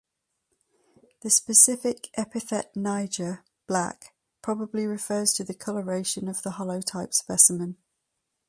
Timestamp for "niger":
2.75-3.45